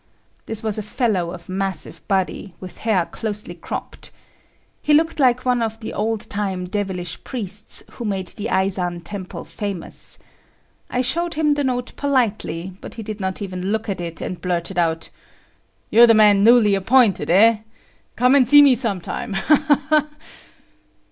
[0.47, 4.09] This was a fellow of massive body, with hair closely cropped.
[4.81, 9.45] He looked like one of the old time devilish priests who made the Eizan temple
[9.45, 10.17] famous.
[10.89, 14.41] I showed him the note politely, but he did not even look at it, and
[14.41, 15.11] blurted out;
[15.91, 17.57] [Footnote 2: Means the last crop.] "You're the man newly appointed, eh?
[18.15, 20.07] Come and see me sometime, ha, ha, ha!"